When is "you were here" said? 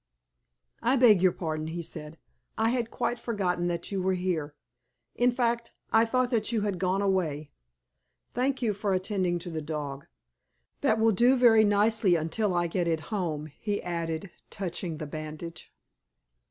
3.91-4.55